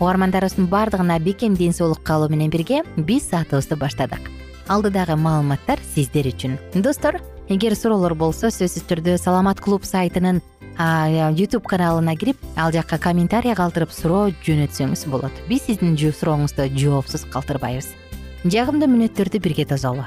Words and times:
угармандарыбыздын 0.00 0.66
баардыгына 0.66 1.18
бекем 1.20 1.54
ден 1.54 1.72
соолук 1.72 2.02
каалоо 2.02 2.28
менен 2.28 2.50
бирге 2.50 2.82
биз 2.96 3.28
саатыбызды 3.28 3.76
баштадык. 3.76 4.20
Алдыдагы 4.66 5.16
маалыматтар 5.16 5.78
сиздер 5.94 6.26
үчүн. 6.26 6.58
Достор 6.74 7.20
эгер 7.48 7.76
суроолор 7.76 8.14
болсо 8.14 8.48
сөзсүз 8.48 8.86
түрдө 8.88 9.18
саламат 9.18 9.60
клуб 9.60 9.84
сайтынын 9.84 10.40
ютуб 11.36 11.66
каналына 11.68 12.16
кирип 12.16 12.38
ал 12.56 12.72
жакка 12.72 12.96
комментарий 12.98 13.54
калтырып 13.54 13.92
суроо 13.92 14.30
жөнөтсөңүз 14.46 15.04
болот. 15.10 15.32
Биз 15.48 15.66
сиздин 15.66 15.98
жооопсуз 15.98 16.70
жоопсуз 16.78 17.26
калтырбайбыз. 17.28 17.92
Жагымдуу 18.44 18.88
мүнөттөрдү 18.88 19.42
бирге 19.42 19.66
тосолу 19.68 20.06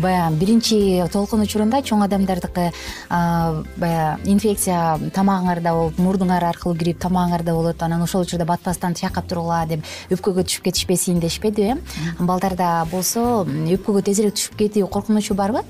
баягы 0.00 0.36
биринчи 0.38 0.78
толкун 1.12 1.44
учурунда 1.44 1.80
чоң 1.82 2.04
адамдардыкы 2.06 2.70
баягы 3.10 4.30
инфекция 4.30 4.98
тамагыңарда 5.14 5.74
болуп 5.76 6.00
мурдуңар 6.02 6.48
аркылуу 6.50 6.76
кирип 6.78 7.00
тамагыңарда 7.04 7.54
болот 7.54 7.82
анан 7.82 8.02
ошол 8.02 8.26
учурда 8.26 8.44
батпастан 8.48 8.94
чайкап 8.94 9.28
тургула 9.30 9.64
деп 9.70 9.86
өпкөгө 10.10 10.44
түшүп 10.48 10.68
кетишпесин 10.70 11.20
дешпедиби 11.22 11.74
э? 11.74 11.78
Балдарда 12.18 12.84
болсо 12.90 13.44
өпкөгө 13.44 14.04
тезирээк 14.10 14.36
түшүп 14.38 14.60
кетүү 14.64 14.90
коркунучу 14.90 15.34
барбы? 15.34 15.64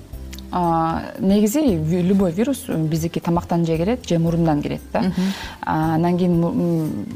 Негизи 1.19 1.59
любой 2.03 2.31
вирус 2.31 2.65
биздики 2.69 3.19
тамактан 3.19 3.67
же 3.67 3.77
кирет 3.77 4.09
же 4.09 4.19
мурундан 4.19 4.63
кирет 4.63 4.83
да. 4.93 5.13
Анан 5.61 6.17
кийин 6.17 7.07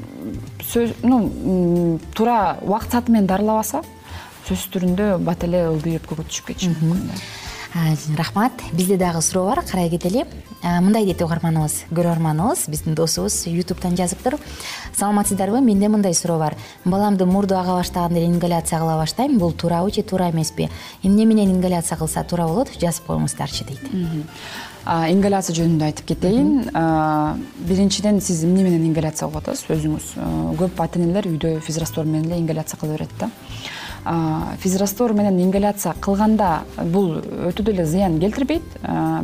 ну 1.02 2.00
туура 2.14 2.58
убакыт 2.62 2.90
сааты 2.90 3.12
менен 3.12 3.26
дарылабаса 3.26 3.82
сөзсүз 4.48 4.72
түрүндө 4.72 5.06
бат 5.20 5.44
эле 5.44 5.66
ылдый 5.68 5.98
өпкөгө 6.00 6.24
түшүп 6.28 6.52
кетиши 6.52 6.72
мүмкүн 6.72 7.10
да. 7.10 7.20
Рахмат. 8.16 8.62
Бизде 8.72 8.96
дагы 8.96 9.20
суроо 9.20 9.44
бар 9.50 9.60
карай 9.60 9.90
кетели 9.92 10.24
мындай 10.62 11.04
дейт 11.04 11.20
угарманыбыз 11.20 11.84
көрөрманыбыз 11.92 12.64
биздин 12.72 12.94
досубуз 12.96 13.44
ютубтан 13.46 13.94
жазыптыр 13.94 14.38
саламатсыздарбы? 14.96 15.60
Менде 15.60 15.88
мындай 15.92 16.14
суроо 16.14 16.38
бар. 16.38 16.56
Баламды 16.86 17.26
мурду 17.26 17.58
ага 17.58 17.76
баштаганда 17.76 18.24
ингаляция 18.24 18.78
кыла 18.80 18.96
баштайм. 18.96 19.38
Бул 19.38 19.52
туурабы 19.52 19.92
же 19.92 20.02
туура 20.02 20.30
эмеспи. 20.30 20.70
Эмне 21.02 21.26
менен 21.26 21.52
ингаляция 21.52 21.98
кылса 21.98 22.24
туура 22.24 22.48
болот 22.48 22.72
жазып 22.80 23.04
коюңуздарчы 23.06 23.68
дейт. 23.68 23.84
Ингаляция 24.86 25.54
жөнүндө 25.60 25.84
айтып 25.84 26.06
кетейин. 26.08 26.70
Биринчиден 27.68 28.22
сиз 28.24 28.44
эмне 28.44 28.64
менен 28.64 28.88
ингаляция 28.88 29.28
кылып 29.28 29.42
атасыз? 29.44 29.68
Өзүңүз 29.76 30.56
көп 30.56 30.80
ата 30.80 30.98
энелер 30.98 31.28
үйдө 31.28 31.60
физраствор 31.60 32.08
менен 32.08 32.32
эле 32.32 32.40
ингаляция 32.40 32.80
кыла 32.80 32.96
берет 32.96 33.12
да 33.20 33.28
физраствор 34.62 35.12
менен 35.12 35.38
ингаляция 35.42 35.92
кылганда 36.00 36.62
бул 36.92 37.18
өтө 37.48 37.62
деле 37.62 37.84
зыян 37.86 38.18
келтирбейт. 38.20 38.64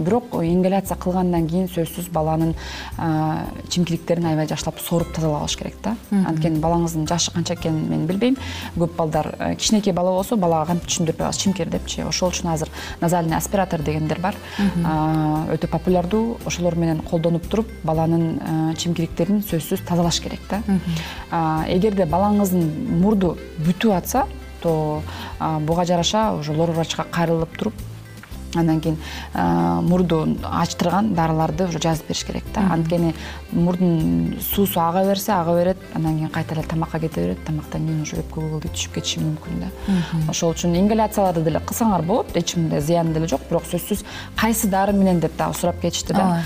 Бирок 0.05 0.35
ингаляция 0.43 0.97
кылгандан 1.01 1.47
кийин 1.49 1.69
сөзсүз 1.73 2.11
баланын 2.13 2.55
чимкириктерин 3.69 4.27
аябай 4.27 4.49
жакшылап 4.51 4.81
соруп 4.85 5.15
тазалабаш 5.17 5.57
керек 5.57 5.79
да. 5.83 5.97
Анткени 6.11 6.61
балаңыздын 6.61 7.09
жашы 7.09 7.33
канча 7.33 7.55
экенин 7.55 7.89
мен 7.89 8.07
билбейм. 8.07 8.37
Көп 8.77 8.95
балдар 8.99 9.31
кичинекей 9.57 9.93
бала 9.97 10.13
болсо 10.19 10.37
балага 10.37 10.75
кантип 10.75 10.91
түшүндүрүп 10.91 11.19
коебуз 11.23 11.41
чимкир 11.41 11.73
депчи. 11.73 12.05
Ошол 12.05 12.31
үчүн 12.35 12.53
азыр 12.53 12.71
назальный 13.01 13.37
аспиратор 13.39 13.83
дегендер 13.83 14.21
бар. 14.21 14.37
Өтө 15.55 15.71
популярдуу. 15.73 16.37
Ошолор 16.47 16.77
менен 16.77 17.01
колдонуп 17.01 17.49
туруп 17.49 17.73
баланын 17.85 18.75
чимкириктерин 18.77 19.43
сөзсүз 19.49 19.87
тазалаш 19.89 20.21
керек 20.21 20.45
да. 20.51 20.63
Эгерде 21.73 22.05
балаңыздын 22.05 23.01
мурду 23.01 23.37
бүтүп 23.65 23.97
атса 23.97 24.27
то 24.65 25.03
буга 25.61 25.85
жараша 25.85 26.31
уже 26.33 26.53
лор 26.53 26.71
врачка 26.73 27.05
кайрылып 27.05 27.59
туруп 27.59 27.75
андан 28.55 28.81
кийин 28.81 28.97
мурду 29.35 30.37
ачтырган 30.47 31.13
дарыларды 31.15 31.67
уже 31.67 31.81
жазып 31.83 32.09
бериш 32.09 32.25
керек 32.25 32.45
да. 32.55 32.61
Анткени 32.73 33.15
мурдун 33.51 34.39
суусу 34.41 34.81
ага 34.81 35.03
берсе 35.09 35.33
ага 35.33 35.57
берет 35.59 35.77
андан 35.95 36.19
кийин 36.19 36.31
кайта 36.31 36.55
эле 36.55 36.63
тамакка 36.63 37.01
кете 37.01 37.21
берет 37.21 37.45
тамактан 37.45 37.87
кийин 37.87 38.03
уже 38.03 38.21
өпкө 38.23 38.45
кылды 38.53 38.69
түшүп 38.69 38.95
кетиши 38.95 39.25
мүмкүн 39.25 39.65
да. 39.65 39.73
Ошол 40.31 40.55
үчүн 40.55 40.77
ингаляцияларды 40.79 41.43
деле 41.43 41.59
кылсаңар 41.67 42.07
болот 42.07 42.31
эч 42.39 42.55
мындай 42.57 42.81
зыяны 42.81 43.15
деле 43.15 43.27
жок 43.27 43.43
бирок 43.51 43.67
сөзсүз 43.73 44.05
кайсы 44.39 44.71
дары 44.71 44.95
менен 44.95 45.19
деп 45.21 45.37
дагы 45.37 45.59
сурап 45.59 45.81
кетишти 45.83 46.15
да. 46.15 46.45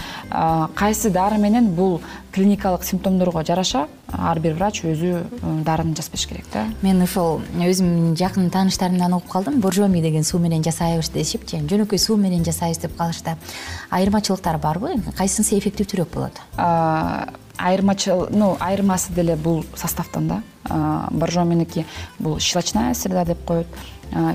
Кайсы 0.75 1.11
дары 1.11 1.37
менен 1.37 1.75
бул 1.75 2.01
клиникалык 2.33 2.85
симптомдорго 2.85 3.45
жараша 3.45 3.87
ар 4.13 4.41
бир 4.41 4.55
врач 4.55 4.83
өзү 4.85 5.11
э, 5.23 5.53
дарыны 5.65 5.95
жазып 5.97 6.13
бериш 6.13 6.27
керек 6.29 6.47
да. 6.53 6.67
Мен 6.83 7.03
ошол 7.03 7.41
өзүм 7.55 8.15
жакын 8.19 8.51
тааныштарымдан 8.51 9.15
угуп 9.17 9.29
калдым. 9.31 9.61
Боржоми 9.61 10.03
деген 10.03 10.25
суу 10.25 10.41
менен 10.41 10.63
жасайбыз 10.65 11.11
дешипчи 11.15 11.61
жөнөкөй 11.69 11.99
суу 11.99 12.17
менен 12.17 12.45
жасайбыз 12.45 12.79
деп 12.85 12.97
калышты 12.97 13.37
айырмачылыктары 13.91 14.59
барбы 14.59 14.97
кайсынысы 15.17 15.59
эффективдүүрөөк 15.59 16.15
болот? 16.15 16.41
Айырмачыл 17.59 18.29
ну 18.31 18.57
айырмасы 18.61 19.13
деле 19.13 19.37
бул 19.37 19.65
составтан 19.75 20.29
да. 20.29 20.43
Боржоменики 21.11 21.87
бул 22.19 22.39
щелочная 22.39 22.95
среда 22.95 23.25
деп 23.25 23.45
коет. 23.45 23.67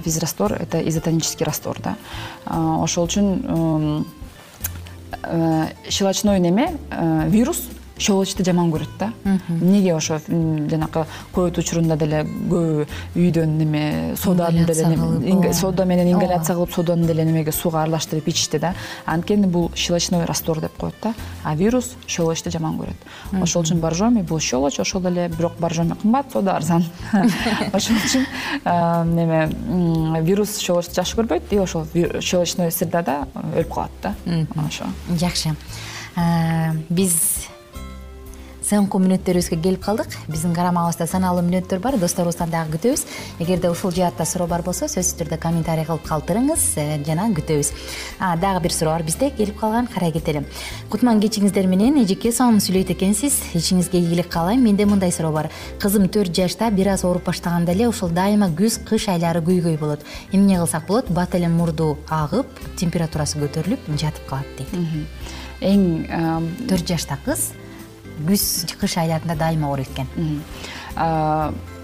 Физраствор 0.04 0.54
это 0.54 0.88
изотонический 0.88 1.46
раствор 1.46 1.80
да. 1.82 1.96
Ошол 2.46 3.08
үчүн 3.08 4.06
э, 5.24 5.68
щелочной 5.90 6.40
неме 6.40 6.78
э, 6.92 7.28
щелочту 7.98 8.44
жаман 8.44 8.72
көрөт 8.74 8.98
да. 9.00 9.12
Эмнеге 9.50 9.94
ошо 9.96 10.20
жанакы 10.28 11.06
ковид 11.34 11.58
учурунда 11.58 11.98
деле 11.98 12.24
көбү 12.24 12.88
үйдөн 13.16 13.58
неме 13.58 14.16
соданы 14.18 14.66
деле 14.66 15.54
сода 15.54 15.86
менен 15.86 16.10
ингаляция 16.12 16.56
кылып 16.56 16.74
соданы 16.74 17.08
деле 17.08 17.26
немеге 17.26 17.52
сууга 17.52 17.84
аралаштырып 17.84 18.28
ичишти 18.28 18.60
да. 18.60 18.74
Анткени 19.06 19.48
бул 19.48 19.72
щелочной 19.76 20.26
раствор 20.26 20.60
деп 20.62 20.76
коет 20.78 20.96
да. 21.04 21.14
А 21.44 21.56
вирус 21.56 21.94
щелочту 22.08 22.52
жаман 22.52 22.80
көрөт. 22.80 23.42
Ошол 23.42 23.64
үчүн 23.64 23.80
боржоми 23.80 24.22
бул 24.22 24.40
щелочь 24.40 24.80
ошол 24.80 25.06
эле 25.08 25.30
бирок 25.30 25.54
боржоми 25.60 25.96
кымбат 26.02 26.32
сода 26.34 26.56
арзан. 26.56 26.86
Ошол 27.74 27.96
үчүн 27.98 28.26
неме 29.14 30.22
вирус 30.22 30.58
щелочту 30.58 30.96
жакшы 30.96 31.18
көрбөйт 31.22 31.54
и 31.54 31.60
ошол 31.60 31.88
щелочной 31.94 32.72
средада 32.72 33.28
өлүп 33.56 33.74
калат 33.74 33.92
да. 34.02 34.16
Ошо. 34.66 34.86
Жакшы. 35.20 35.56
Биз 36.90 37.50
соңку 38.64 39.00
мүнөттөрүбүзгө 39.04 39.58
келип 39.62 39.84
калдык. 39.84 40.14
Биздин 40.32 40.54
карамагыбызда 40.56 41.08
санаалуу 41.10 41.44
мүнөттөр 41.46 41.82
бар. 41.84 41.98
Досторубуздан 42.00 42.52
дагы 42.52 42.78
күтөбүз. 42.78 43.04
Эгерде 43.44 43.70
ушул 43.70 43.92
жаатта 43.92 44.26
суроо 44.26 44.48
бар 44.48 44.64
болсо 44.64 44.88
сөзсүз 44.88 45.18
түрдө 45.20 45.40
комментарий 45.44 45.86
кылып 45.88 46.06
калтырыңыз 46.08 46.64
э, 46.80 46.86
жана 47.06 47.28
күтөбүз. 47.36 47.72
Дагы 48.42 48.64
бир 48.64 48.76
суроо 48.76 48.96
бар 48.96 49.04
бизде. 49.04 49.32
Келип 49.36 49.60
калган 49.60 49.88
карай 49.92 50.14
кетели 50.16 50.46
кутман 50.90 51.20
кечиңиздер 51.24 51.68
менен 51.68 52.00
эжеке 52.04 52.32
сонун 52.32 52.62
сүйлөйт 52.64 52.94
экенсиз. 52.96 53.40
Ичиңизге 53.54 54.00
ийгилик 54.00 54.30
каалайм. 54.32 54.64
Менде 54.64 54.86
мындай 54.86 55.12
суроо 55.12 55.34
бар. 55.36 55.52
Кызым 55.80 56.08
төрт 56.08 56.36
жашта 56.36 56.72
бир 56.72 56.94
аз 56.94 57.04
ооруп 57.04 57.28
баштаганда 57.28 57.76
эле 57.76 57.90
ушул 57.90 58.10
дайыма 58.10 58.48
күз 58.48 58.80
кыш 58.88 59.10
айлары 59.12 59.44
күйгөй 59.44 59.78
болот. 59.80 60.06
Эмне 60.32 60.58
кылсак 60.58 60.88
болот? 60.88 61.12
Бат 61.12 61.36
эле 61.36 61.50
мурду 61.50 61.98
агып 62.10 62.48
температурасы 62.78 63.42
көтөрүлүп 63.44 63.92
жатып 63.98 64.30
калат 64.30 64.48
дейт. 64.58 64.72
Эң 65.64 65.84
төрт 66.68 66.88
жашта 66.88 67.20
кыз 67.26 67.52
күз 68.22 68.44
кыш 68.80 68.98
айларында 69.04 69.36
дайыма 69.40 69.70
ооруйт 69.70 69.90
экен 69.94 70.08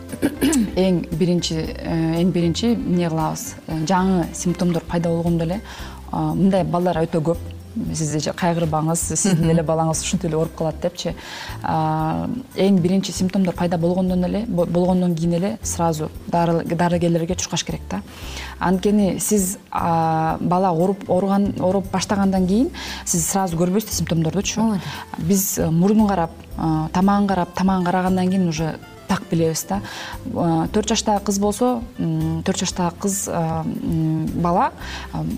эң 0.84 1.04
биринчи 1.20 1.56
э, 1.60 1.96
эң 2.22 2.32
биринчи 2.34 2.74
эмне 2.74 3.10
кылабыз 3.12 3.44
э, 3.68 3.78
жаңы 3.90 4.26
симптомдор 4.34 4.84
пайда 4.90 5.10
болгондо 5.14 5.46
эле 5.46 5.60
мындай 6.12 6.64
балдар 6.66 6.98
өтө 7.04 7.22
көп 7.28 7.59
сиз 7.94 8.28
кайгырбаңыз 8.36 9.02
сиздин 9.14 9.50
эле 9.54 9.64
балаңыз 9.64 10.02
ушинтип 10.04 10.30
эле 10.30 10.38
ооруп 10.40 10.56
калат 10.58 10.82
депчи. 10.82 11.16
Эң 11.64 12.80
биринчи 12.82 13.14
симптомдор 13.16 13.56
пайда 13.56 13.78
болгондон 13.78 14.26
эле 14.26 14.46
болгондон 14.48 15.16
кийин 15.16 15.34
эле 15.40 15.58
сразу 15.64 16.10
дарыгерлерге 16.28 17.36
чуркаш 17.36 17.64
керек 17.64 17.82
да. 17.90 18.02
Анткени 18.60 19.20
сиз 19.20 19.58
бала 19.72 20.72
ооруп 20.72 21.10
ооруган 21.10 21.54
ооруп 21.60 21.92
баштагандан 21.92 22.48
кийин 22.48 22.70
сиз 23.06 23.26
сразу 23.28 23.58
көрбөйсүз 23.58 23.90
да 23.90 23.96
симптомдордучу 23.96 24.80
биз 25.18 25.58
э, 25.60 25.70
мурунун 25.70 26.08
карап 26.08 26.32
тамагын 26.94 27.28
карап 27.28 27.54
тамагын 27.56 27.86
карагандан 27.86 28.30
кийин 28.30 28.48
уже 28.48 28.76
так 29.10 29.24
билебиз 29.32 29.66
да. 29.68 29.82
Төрт 30.74 30.94
жаштагы 30.94 31.26
кыз 31.26 31.40
болсо 31.42 31.70
төрт 31.98 32.62
жаштагы 32.62 33.02
кыз 33.02 33.16
бала 34.40 34.70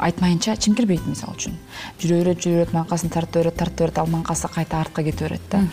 айтмайынча 0.04 0.58
чимкирбейт 0.60 1.06
мисалы 1.08 1.38
үчүн? 1.38 1.58
Жүрө 2.02 2.20
берет 2.20 2.44
жүрө 2.44 2.60
берет 2.60 2.74
маңкасын 2.76 3.14
тартып 3.14 3.40
берет 3.40 3.58
тартып 3.62 3.86
берет 3.86 4.02
ал 4.02 4.10
маңкасы 4.12 4.52
кайта 4.52 4.82
артка 4.84 5.06
кете 5.08 5.24
берет 5.24 5.46
да. 5.52 5.64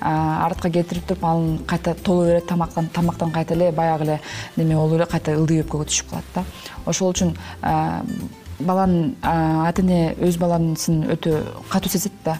Артка 0.00 0.70
кетирип 0.70 1.06
туруп 1.08 1.24
анын 1.24 1.62
кайта 1.66 1.94
толо 1.94 2.26
берет 2.26 2.46
тамактан 2.46 2.90
тамактан 2.92 3.32
кайта 3.32 3.54
эле 3.54 3.70
баягы 3.72 4.04
эле 4.04 4.20
неме 4.56 4.76
болуп 4.76 4.98
эле 5.00 5.06
кайта 5.06 5.36
ылдый 5.38 5.62
өпкөгө 5.62 5.88
түшүп 5.88 6.10
калат 6.10 6.34
да. 6.34 6.44
Ошол 6.84 7.14
үчүн 7.14 7.32
баланын 8.58 9.14
ата 9.22 9.80
эне 9.80 10.12
өз 10.20 10.36
баланысын 10.36 11.06
өтө 11.14 11.40
катуу 11.70 11.92
сезет 11.94 12.12
да. 12.24 12.36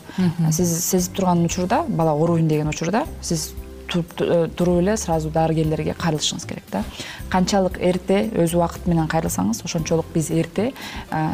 Сиз 0.50 0.75
сезип 0.84 1.16
турган 1.16 1.46
учурда 1.46 1.84
бала 1.88 2.12
ооруйн 2.12 2.49
деген 2.49 2.69
учурда 2.69 3.06
сиз 3.22 3.52
Э, 3.52 3.68
туруп 3.88 4.79
эле 4.79 4.96
сразу 4.96 5.31
дарыгерлерге 5.31 5.94
кайрылышыңыз 5.99 6.46
керек 6.46 6.64
да. 6.73 6.85
Канчалык 7.31 7.79
эрте 7.81 8.29
өз 8.37 8.55
убакыты 8.55 8.90
менен 8.90 9.08
кайрылсаңыз 9.08 9.64
ошончолук 9.64 10.06
биз 10.14 10.31
эрте 10.31 10.73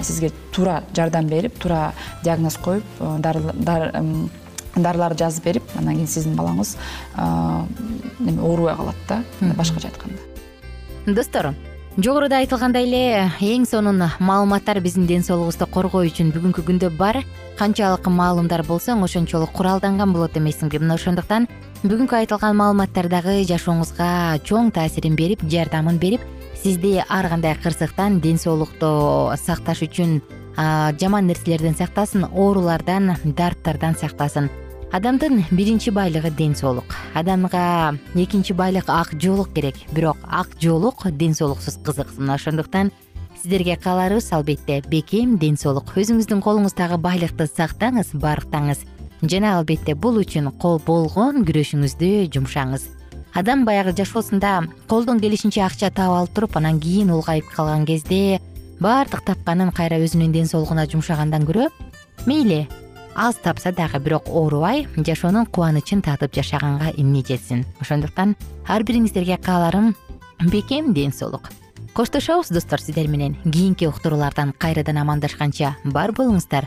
сизге 0.02 0.32
туура 0.52 0.82
жардам 0.94 1.28
берип 1.28 1.58
туура 1.58 1.92
диагноз 2.22 2.56
коюп 2.56 2.84
э, 3.00 3.18
дарыларды 4.76 5.18
жазып 5.18 5.44
берип 5.44 5.76
андан 5.76 5.94
кийин 5.94 6.08
сиздин 6.08 6.34
балаңыз 6.38 6.76
эме 7.18 8.40
оорубай 8.40 8.74
калат 8.76 8.96
да 9.08 9.22
башкача 9.54 9.88
айтканда. 9.88 10.18
Достор 11.06 11.54
жогоруда 11.96 12.40
айтылгандай 12.42 12.88
эле 12.88 13.30
эң 13.40 13.68
сонун 13.70 14.02
маалыматтар 14.18 14.80
биздин 14.80 15.06
ден 15.06 15.22
соолугубузду 15.22 15.66
коргоо 15.70 16.02
үчүн 16.08 16.32
бүгүнкү 16.34 16.64
күндө 16.66 16.90
бар. 16.98 17.22
Канчалык 17.58 18.08
маалымдар 18.10 18.64
болсоң 18.66 19.04
ошончолук 19.06 19.52
куралданган 19.54 20.12
болот 20.12 20.36
эмессиңби 20.36 20.80
мына 20.82 20.98
ошондуктан 20.98 21.46
бүгүнкү 21.84 22.16
айтылган 22.16 22.54
маалыматтар 22.56 23.10
дагы 23.12 23.42
жашооңузга 23.44 24.38
чоң 24.48 24.70
таасирин 24.72 25.18
берип 25.18 25.42
жардамын 25.52 25.98
берип 26.00 26.22
сизди 26.56 26.94
ар 27.04 27.28
кандай 27.28 27.58
кырсыктан 27.60 28.22
ден 28.24 28.38
соолукту 28.40 28.88
сакташ 29.36 29.82
үчүн 29.84 30.14
жаман 30.56 31.28
нерселерден 31.28 31.76
сактасын 31.76 32.24
оорулардан 32.24 33.12
дарттардан 33.24 33.98
сактасын. 34.00 34.48
Адамдын 34.96 35.44
биринчи 35.50 35.92
байлыгы 35.92 36.30
ден 36.30 36.56
соолук. 36.56 36.96
Адамга 37.12 37.98
экинчи 38.14 38.54
байлык 38.56 38.88
ак 38.88 39.12
жоолук 39.20 39.52
керек. 39.52 39.76
Бирок 39.92 40.16
ак 40.24 40.56
жоолук 40.58 41.04
ден 41.10 41.34
соолуксуз 41.34 41.76
кызык 41.84 42.16
мына 42.16 42.40
ошондуктан 42.40 42.92
сиздерге 43.42 43.76
кааларыбыз 43.76 44.32
албетте 44.32 44.80
бекем 44.88 45.36
ден 45.36 45.58
соолук. 45.58 45.92
Өзүңүздүн 45.98 46.40
колуңуздагы 46.40 46.96
байлыкты 46.96 47.44
сактаңыз 47.44 48.14
барктаңыз 48.14 48.86
жана 49.30 49.58
албетте 49.58 49.94
бул 49.94 50.18
үчүн 50.20 50.50
кол 50.60 50.80
болгон 50.84 51.44
күрөшүңүздү 51.46 52.28
жумшаңыз. 52.34 52.84
Адам 53.34 53.64
баягы 53.66 53.92
жашоосунда 53.96 54.68
колдон 54.86 55.20
келишинче 55.20 55.62
акча 55.64 55.90
таап 55.90 56.14
алып 56.18 56.34
туруп 56.34 56.56
анан 56.56 56.78
кийин 56.80 57.10
улгайып 57.10 57.48
калган 57.50 57.84
кезде 57.84 58.40
баардык 58.80 59.24
тапканын 59.26 59.72
кайра 59.74 59.98
өзүнүн 59.98 60.32
ден 60.32 60.46
соолугуна 60.46 60.86
жумшагандан 60.86 61.46
көрө 61.48 61.70
мейли. 62.26 62.68
Аз 63.14 63.36
тапса 63.36 63.72
дагы 63.72 63.98
бирок 63.98 64.28
оорубай 64.28 64.86
жашоонун 64.96 65.46
кубанычын 65.46 66.02
татып 66.02 66.34
жашаганга 66.34 66.92
эмне 66.96 67.22
жетсин 67.26 67.64
ошондуктан 67.80 68.36
ар 68.66 68.82
бириңиздерге 68.82 69.38
кааларым 69.38 69.94
бекем 70.50 70.92
ден 70.94 71.12
соолук. 71.12 71.50
Коштошобуз 71.94 72.48
достор 72.48 72.80
сиздер 72.80 73.06
менен 73.08 73.36
кийинки 73.44 73.86
уктуруулардан 73.86 74.52
кайрадан 74.58 74.98
амандашканча 74.98 75.76
бар 75.84 76.10
болуңуздар 76.10 76.66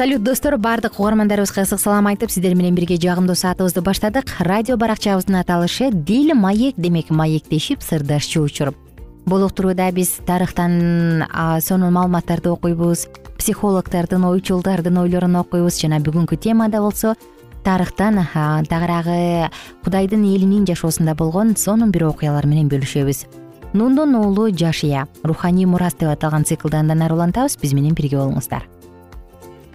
салют 0.00 0.22
достор 0.22 0.56
баардык 0.56 0.98
угармандарыбызга 0.98 1.60
ысык 1.60 1.78
салам 1.78 2.06
айтып 2.08 2.30
сиздер 2.32 2.54
менен 2.56 2.72
бирге 2.72 2.96
жагымдуу 2.96 3.34
саатыбызды 3.36 3.82
баштадык. 3.84 4.30
Радио 4.38 4.78
баракчабыздын 4.80 5.42
аталышы 5.42 5.90
дил 5.92 6.32
маек 6.34 6.74
демек 6.78 7.10
маектешип 7.10 7.82
сырдашчу 7.82 8.40
учур 8.40 8.72
бул 9.26 9.44
уктурууда 9.44 9.90
биз 9.92 10.14
тарыхтан 10.24 11.26
сонун 11.60 11.92
маалыматтарды 11.92 12.48
окуйбуз 12.48 13.08
психологдордун 13.36 14.24
ойчулдардын 14.24 14.96
ойлорун 15.04 15.36
окуйбуз 15.36 15.76
жана 15.76 16.00
бүгүнкү 16.00 16.40
темада 16.40 16.80
болсо 16.80 17.12
тарыхтан 17.62 18.24
тагыраагы 18.72 19.52
кудайдын 19.84 20.24
элинин 20.24 20.64
жашоосунда 20.64 21.14
болгон 21.14 21.56
сонун 21.56 21.92
бир 21.92 22.08
окуялар 22.08 22.46
менен 22.46 22.72
бөлүшөбүз. 22.72 23.26
Нундун 23.74 24.14
уулу 24.14 24.48
жашия 24.48 25.08
руханий 25.22 25.66
мурас 25.66 25.92
деп 25.92 26.08
аталган 26.08 26.48
циклды 26.48 26.78
андан 26.78 27.02
ары 27.02 27.20
улантабыз 27.20 27.60
биз 27.60 27.74
менен 27.74 27.92
бирге 27.92 28.16
болуңуздар 28.16 28.64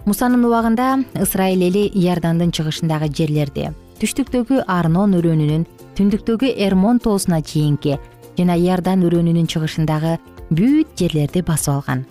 мусанын 0.06 0.44
убагында 0.46 0.88
ысрайыл 1.18 1.66
эли 1.66 1.84
иордандын 1.90 2.52
чыгышындагы 2.54 3.08
жерлерди 3.10 3.70
түштүктөгү 4.00 4.62
арнон 4.70 5.16
өрөөнүнүн 5.18 5.64
түндүктөгү 5.98 6.52
эрмон 6.66 7.00
тоосуна 7.02 7.40
чейинки 7.42 7.96
жана 8.38 8.54
иордан 8.54 9.02
өрөөнүнүн 9.08 9.48
чыгышындагы 9.50 10.16
бүт 10.50 10.92
жерлерди 11.00 11.42
басып 11.42 11.74
алган. 11.74 12.04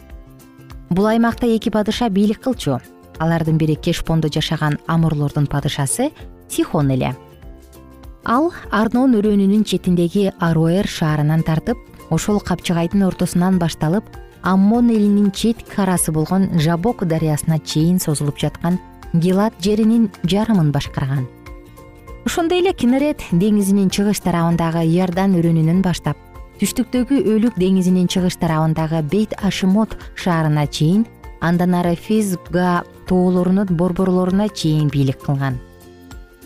Бул 0.90 1.08
аймакта 1.08 1.48
эки 1.48 1.72
падыша 1.72 2.10
бийлик 2.10 2.42
кылчу. 2.44 2.82
Алардын 3.20 3.58
бири 3.58 3.76
кешпондо 3.76 4.28
жашаган 4.28 4.76
амурлордун 4.88 5.48
падышасы 5.48 6.12
сихон 6.50 6.92
эле 6.92 7.16
ал 8.26 8.52
арнон 8.72 9.14
өрөөнүнүн 9.20 9.64
четиндеги 9.70 10.32
аруэр 10.42 10.88
шаарынан 10.90 11.44
тартып 11.46 11.78
ошол 12.10 12.40
капчыгайдын 12.42 13.06
ортосунан 13.06 13.60
башталып 13.62 14.06
аммон 14.46 14.90
элинин 14.94 15.32
четки 15.32 15.82
арасы 15.82 16.12
болгон 16.12 16.60
жабок 16.60 17.04
дарыясына 17.04 17.58
чейин 17.60 18.00
созулуп 18.00 18.38
жаткан 18.38 18.78
гилат 19.14 19.54
жеринин 19.60 20.12
жарымын 20.24 20.72
башкарган. 20.72 21.26
Ошондой 22.26 22.62
эле 22.62 22.74
кинерет 22.74 23.24
деңизинин 23.32 23.90
чыгыш 23.90 24.22
тарабындагы 24.22 24.86
иордан 24.86 25.34
өрөөнүнөн 25.40 25.82
баштап 25.82 26.18
түштүктөгү 26.62 27.24
өлүк 27.34 27.58
деңизинин 27.58 28.06
чыгыш 28.06 28.38
тарабындагы 28.38 29.02
бейт 29.10 29.34
ашимот 29.42 29.98
шаарына 30.14 30.68
чейин 30.68 31.08
андан 31.42 31.74
ары 31.82 31.96
физга 31.96 32.84
тоолорунун 33.10 33.74
борборлоруна 33.74 34.50
чейин 34.50 34.94
бийлик 34.94 35.26
кылган. 35.26 35.58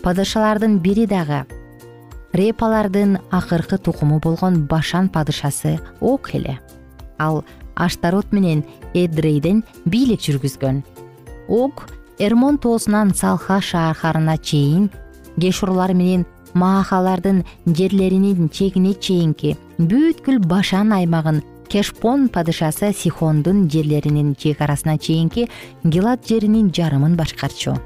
Падышалардын 0.02 0.78
бири 0.80 1.04
дагы 1.06 1.44
репалардын 2.32 3.18
акыркы 3.30 3.76
тукуму 3.76 4.20
болгон 4.20 4.64
башан 4.66 5.08
падышасы 5.08 5.78
ок 6.00 6.34
эле. 6.34 6.60
Ал 7.18 7.44
аштарот 7.86 8.32
менен 8.32 8.64
эдрейден 8.94 9.64
бийлик 9.84 10.20
жүргүзгөн. 10.26 10.82
Ог 11.48 11.86
эрмон 12.18 12.58
тоосунан 12.58 13.14
салха 13.14 13.60
шаарына 13.60 14.36
чейин 14.38 14.90
гешурлар 15.36 15.94
менен 15.94 16.26
маахалардын 16.54 17.44
жерлеринин 17.66 18.48
чегине 18.48 18.94
чейинки 18.94 19.56
бүткүл 19.78 20.40
башан 20.44 20.92
аймагын 20.92 21.42
кешпон 21.70 22.28
падышасы 22.28 22.92
сихондун 22.92 23.68
жерлеринин 23.70 24.34
чек 24.34 24.60
арасына 24.60 24.98
чейинки 24.98 25.48
гилат 25.84 26.26
жеринин 26.28 26.72
жарымын 26.74 27.16
башкарчу. 27.16 27.78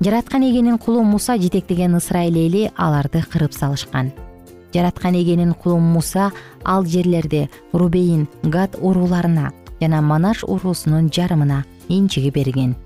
Жараткан 0.00 0.42
эгенин 0.42 0.78
кулу 0.78 1.02
муса 1.02 1.36
жетектеген 1.38 1.96
ысрайыл 1.96 2.36
эли 2.46 2.70
аларды 2.76 3.22
кырып 3.22 3.52
салышкан 3.52 4.12
жараткан 4.74 5.14
эгенин 5.14 5.54
кулу 5.54 5.78
муса 5.78 6.30
ал 6.64 6.84
жерлерди 6.84 7.48
рубейин 7.72 8.28
гад 8.42 8.76
урууларына 8.80 9.52
жана 9.80 10.00
манаш 10.00 10.44
уруусунун 10.44 11.10
жарымына 11.10 11.64
энчиги 11.88 12.30
берген. 12.30 12.76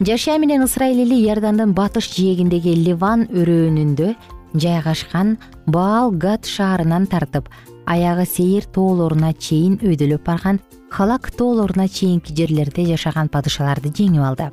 Жашия 0.00 0.38
менен 0.38 0.62
ысрайыл 0.62 1.02
эли 1.02 1.16
иордандын 1.26 1.74
батыш 1.74 2.08
жээгиндеги 2.14 2.72
ливан 2.86 3.26
өрөөнүндө 3.28 4.14
жайгашкан 4.54 5.36
баал 5.66 6.10
гад 6.10 6.46
шаарынан 6.46 7.06
тартып 7.06 7.50
аягы 7.86 8.24
сейир 8.24 8.64
тоолоруна 8.64 9.34
чейин 9.34 9.76
өйдөлөп 9.82 10.24
барган 10.24 10.60
халак 10.90 11.30
тоолоруна 11.36 11.88
чейинки 11.88 12.32
жерлерде 12.32 12.86
жашаган 12.86 13.28
падышаларды 13.28 13.92
жеңип 13.92 14.24
алды. 14.24 14.50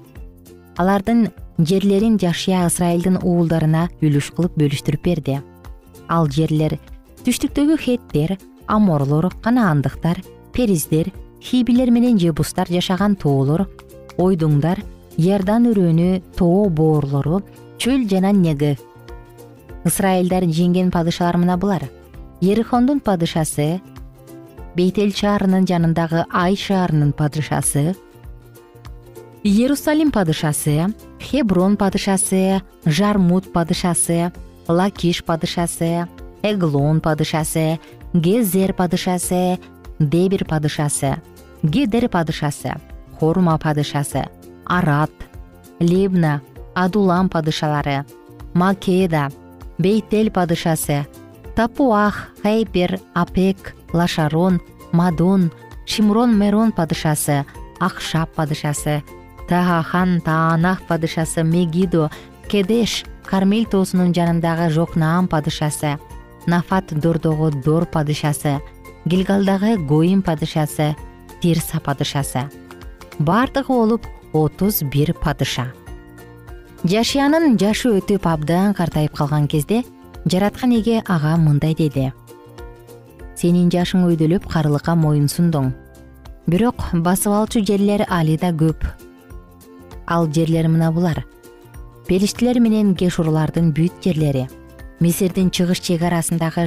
Алардын 0.77 1.29
жерлерин 1.57 2.19
жашия 2.19 2.65
ысрайылдын 2.67 3.21
уулдарына 3.23 3.87
үлүш 4.01 4.33
кылып 4.35 4.57
бөлүштүрүп 4.59 5.03
берди 5.03 5.39
ал 6.07 6.29
жерлер 6.31 6.77
түштүктөгү 7.25 7.77
хеттер 7.85 8.37
аморлор 8.67 9.29
канаандыктар 9.43 10.21
периздер 10.53 11.11
хибилер 11.41 11.91
менен 11.91 12.19
жебустар 12.19 12.67
жашаган 12.71 13.15
тоолор 13.15 13.67
ойдуңдар 14.17 14.83
иордан 15.17 15.69
өрөөнү 15.71 16.11
тоо 16.37 16.67
боорлору 16.69 17.41
чөл 17.77 18.07
жана 18.09 18.33
негев 18.33 18.81
ысрайылдар 19.87 20.43
жеңген 20.51 20.89
падышалар 20.91 21.37
мына 21.39 21.55
булар. 21.57 21.85
Ерихондун 22.41 22.99
падышасы 23.01 23.79
бейтел 24.75 25.13
шаарынын 25.15 25.65
жанындагы 25.69 26.25
ай 26.29 26.57
шаарынын 26.59 27.13
падышасы 27.17 27.95
иерусалим 29.43 30.11
падышасы 30.13 30.75
хеброн 31.23 31.77
падышасы 31.81 32.61
жармут 32.85 33.49
падышасы 33.53 34.31
лакиш 34.67 35.23
падышасы 35.23 36.07
эглон 36.43 36.99
падышасы 37.01 37.79
гезер 38.13 38.73
падышасы 38.73 39.59
дебир 39.99 40.45
падышасы 40.45 41.15
гедер 41.63 42.09
падышасы 42.09 42.75
хорма 43.19 43.57
падышасы 43.57 44.27
арат 44.65 45.11
лебна 45.79 46.41
адулам 46.75 47.29
падышалары 47.29 48.05
македа 48.53 49.29
бейтел 49.77 50.29
падышасы 50.31 51.07
тапуах 51.55 52.29
хайпер 52.43 52.99
апек 53.13 53.75
лашарон 53.93 54.61
мадон 54.91 55.51
шимрон 55.85 56.37
мерон 56.37 56.71
падышасы 56.71 57.45
акшап 57.79 58.29
падышасы 58.35 59.03
таахан 59.49 60.21
таанах 60.21 60.81
падышасы 60.87 61.43
мегидо 61.43 62.11
кедеш 62.49 63.05
кармел 63.27 63.65
тоосунун 63.65 64.13
жанындагы 64.15 64.69
жокнаам 64.71 65.27
падышасы 65.27 65.97
нафат 66.47 66.93
дордогу 67.03 67.51
дор 67.51 67.85
падышасы 67.85 68.59
гилгалдагы 69.05 69.77
гоим 69.77 70.21
падышасы 70.21 70.95
тирса 71.41 71.79
падышасы. 71.79 72.47
Баардыгы 73.19 73.73
болуп 73.73 74.07
отуз 74.33 74.81
бир 74.81 75.13
падыша. 75.13 75.73
Жашиянын 76.83 77.57
жашы 77.59 77.91
өтүп 77.99 78.27
абдан 78.29 78.73
картайып 78.77 79.15
калган 79.17 79.47
кезде 79.47 79.83
жараткан 80.25 80.75
эге 80.79 81.01
ага 81.05 81.35
мындай 81.37 81.75
деди. 81.75 82.11
Сенин 83.35 83.69
жашың 83.69 84.07
өйдөлөп 84.07 84.47
карылыкка 84.49 84.95
моюн 84.95 85.27
сундуң. 85.27 85.73
Бирок 86.47 86.79
басып 86.93 87.33
алчу 87.33 87.63
жерлер 87.65 88.05
али 88.09 88.37
да 88.37 88.53
көп. 88.55 88.85
Ал 90.07 90.31
жерлер 90.31 90.69
мына 90.71 90.91
булар 90.91 91.25
периштелер 92.07 92.61
менен 92.63 92.93
гешурлардын 92.95 93.73
бүт 93.75 94.03
жерлери 94.03 94.47
мисирдин 95.03 95.49
чыгыш 95.51 95.81
чеги 95.83 96.07
арасындагы 96.07 96.65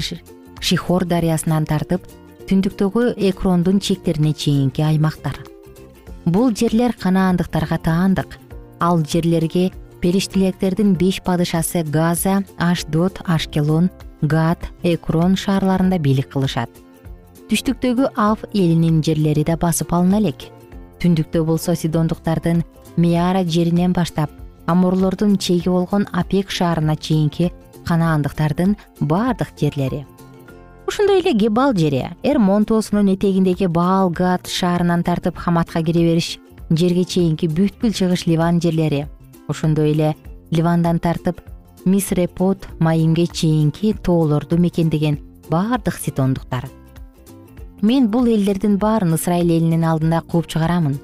шихор 0.61 1.07
дарыясынан 1.09 1.65
тартып 1.67 2.05
түндүктөгү 2.51 3.15
экрондун 3.31 3.81
чектерине 3.81 4.33
чейинки 4.35 4.83
аймактар. 4.83 5.39
Бул 6.25 6.53
жерлер 6.53 6.93
канаандыктарга 6.93 7.79
таандык. 7.79 8.37
Ал 8.81 9.01
жерлерге 9.05 9.71
периштелектердин 10.01 10.95
беш 10.95 11.21
падышасы 11.25 11.85
газа 11.85 12.43
ашдот 12.59 13.23
ашкелон 13.25 13.89
гат 14.23 14.69
экрон 14.83 15.37
шаарларында 15.37 15.99
бийлик 15.99 16.29
кылышат. 16.33 16.71
Түштүктөгү 17.49 18.13
ав 18.17 18.45
элинин 18.53 19.01
жерлери 19.03 19.45
да 19.45 19.57
басып 19.57 19.95
алына 19.95 20.21
элек. 20.21 20.51
Түндүктө 21.01 21.45
болсо 21.47 21.75
сидондуктардын 21.75 22.63
меара 22.97 23.45
жеринен 23.45 23.93
баштап 23.97 24.31
амурлордун 24.71 25.37
чеги 25.37 25.69
болгон 25.69 26.07
апек 26.13 26.51
шаарына 26.51 26.97
чейинки 26.97 27.53
канаандыктардын 27.89 28.77
баардык 29.01 29.49
жерлери. 29.61 30.07
Ошондой 30.87 31.21
эле 31.21 31.33
гебал 31.33 31.75
жери 31.75 32.09
эрмон 32.23 32.65
тоосунун 32.65 33.15
этегиндеги 33.15 33.67
баал 33.67 34.11
гат 34.11 34.47
шаарынан 34.47 35.03
тартып 35.03 35.37
хаматка 35.37 35.83
кире 35.83 36.03
бериш 36.09 36.39
жерге 36.71 37.05
чейинки 37.05 37.47
бүткүл 37.47 37.93
чыгыш 37.93 38.27
ливан 38.27 38.61
жерлери. 38.61 39.07
Ошондой 39.49 39.93
эле 39.93 40.17
ливандан 40.51 40.99
тартып 40.99 41.41
мисрепот 41.85 42.69
майимге 42.79 43.27
чейинки 43.27 43.93
тоолорду 43.93 44.59
мекендеген 44.59 45.21
баардык 45.49 45.95
ситондуктар. 45.95 46.69
Мен 47.83 48.09
бул 48.11 48.27
элдердин 48.27 48.77
баарын 48.77 49.15
ысрайыл 49.15 49.51
элинин 49.57 49.85
алдында 49.85 50.21
кууп 50.21 50.47
чыгарамын 50.47 50.99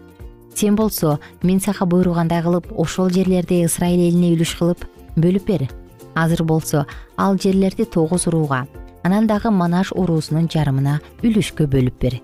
сен 0.57 0.77
болсо 0.77 1.19
мен 1.43 1.61
сага 1.61 1.87
буйругандай 1.87 2.43
кылып 2.43 2.67
ошол 2.73 3.11
жерлерди 3.11 3.65
ысрайыл 3.67 4.09
элине 4.09 4.33
үлүш 4.35 4.57
кылып 4.59 4.87
бөлүп 5.17 5.47
бер. 5.47 5.69
Азыр 6.15 6.43
болсо 6.45 6.87
ал 7.17 7.37
жерлерди 7.37 7.85
тогуз 7.85 8.27
урууга 8.27 8.67
анан 9.05 9.27
дагы 9.27 9.51
манаш 9.51 9.93
уруусунун 9.93 10.49
жарымына 10.49 11.01
үлүшкө 11.23 11.69
бөлүп 11.69 12.01
бер. 12.01 12.21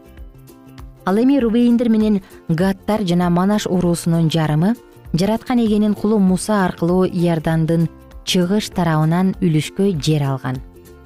Ал 1.05 1.19
эми 1.19 1.39
рубейиндер 1.39 1.89
менен 1.89 2.23
гаттар 2.49 3.05
жана 3.05 3.31
манаш 3.31 3.67
уруусунун 3.67 4.31
жарымы 4.31 4.75
жараткан 5.13 5.59
эгенин 5.59 5.95
кулу 5.95 6.19
муса 6.19 6.65
аркылуу 6.65 7.05
иордандын 7.07 7.89
чыгыш 8.25 8.71
тарабынан 8.71 9.35
үлүшкө 9.41 9.93
жер 10.01 10.23
алган. 10.23 10.59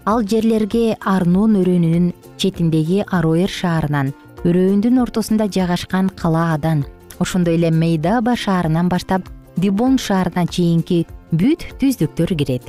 Ал 0.04 0.22
жерлерге 0.22 0.96
арнон 1.00 1.56
өрөөнүнүн 1.60 2.12
четиндеги 2.38 3.02
ароер 3.10 3.50
шаарынан 3.50 4.14
өрөөндүн 4.46 5.00
ортосунда 5.02 5.48
жайгашкан 5.50 6.08
калаадан 6.14 6.84
ошондой 7.18 7.56
эле 7.56 7.70
мейдаба 7.70 8.36
шаарынан 8.36 8.88
баштап 8.88 9.22
дибон 9.56 9.98
шаарына 9.98 10.46
чейинки 10.46 11.06
бүт 11.32 11.64
түздүктөр 11.80 12.34
кирет. 12.36 12.62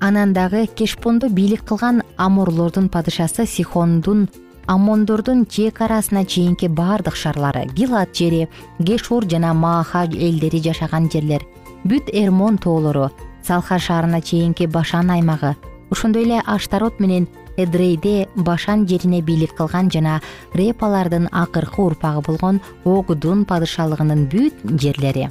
Анан 0.00 0.32
дагы 0.32 0.66
кешпондо 0.66 1.28
бийлик 1.28 1.64
кылган 1.64 2.02
аморлордун 2.16 2.88
падышасы 2.88 3.46
сихондун 3.46 4.28
амондордун 4.66 5.46
чек 5.46 5.80
арасына 5.80 6.24
чейинки 6.24 6.66
баардык 6.66 7.16
шаарлары 7.16 7.64
гилат 7.74 8.14
жери 8.14 8.48
гешур 8.78 9.24
жана 9.24 9.54
мааха 9.54 10.04
элдери 10.04 10.60
жашаган 10.60 11.08
жерлер 11.10 11.42
бүт 11.84 12.12
эрмон 12.12 12.58
тоолору 12.58 13.10
салха 13.42 13.78
шаарына 13.78 14.20
чейинки 14.20 14.66
башан 14.66 15.10
аймагы 15.10 15.56
ошондой 15.90 16.24
эле 16.24 16.42
аштарот 16.44 17.00
менен 17.00 17.28
эдрейде 17.58 18.28
башан 18.36 18.86
жерине 18.88 19.20
бийлик 19.20 19.54
кылган 19.58 19.90
жана 19.90 20.20
репалардын 20.54 21.28
акыркы 21.32 21.82
урпагы 21.82 22.22
болгон 22.26 22.60
огудун 22.84 23.44
падышалыгынын 23.44 24.28
бүт 24.32 24.62
жерлери. 24.80 25.30